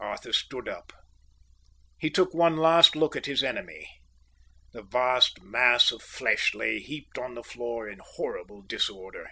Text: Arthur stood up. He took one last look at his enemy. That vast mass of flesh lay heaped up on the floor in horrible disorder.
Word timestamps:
Arthur 0.00 0.32
stood 0.32 0.70
up. 0.70 0.90
He 1.98 2.08
took 2.08 2.32
one 2.32 2.56
last 2.56 2.96
look 2.96 3.14
at 3.14 3.26
his 3.26 3.44
enemy. 3.44 3.86
That 4.72 4.84
vast 4.90 5.42
mass 5.42 5.92
of 5.92 6.02
flesh 6.02 6.54
lay 6.54 6.78
heaped 6.78 7.18
up 7.18 7.24
on 7.24 7.34
the 7.34 7.44
floor 7.44 7.86
in 7.86 8.00
horrible 8.02 8.62
disorder. 8.62 9.28